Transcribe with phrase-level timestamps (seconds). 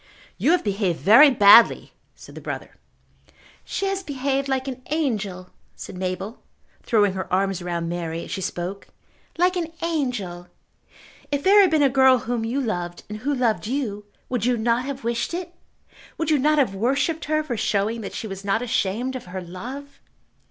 [0.39, 2.71] "You have behaved very badly," said the brother.
[3.63, 6.41] "She has behaved like an angel," said Mabel,
[6.81, 8.87] throwing her arms round Mary as she spoke,
[9.37, 10.47] "like an angel.
[11.31, 14.57] If there had been a girl whom you loved and who loved you, would you
[14.57, 15.53] not have wished it?
[16.17, 19.39] Would you not have worshipped her for showing that she was not ashamed of her
[19.39, 19.99] love?"